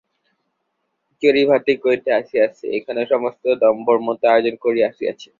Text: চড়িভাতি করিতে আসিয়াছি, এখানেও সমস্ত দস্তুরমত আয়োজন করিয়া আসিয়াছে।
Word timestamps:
চড়িভাতি 1.21 1.73
করিতে 1.83 2.09
আসিয়াছি, 2.19 2.63
এখানেও 2.77 3.05
সমস্ত 3.13 3.43
দস্তুরমত 3.61 4.21
আয়োজন 4.33 4.55
করিয়া 4.63 4.87
আসিয়াছে। 4.91 5.29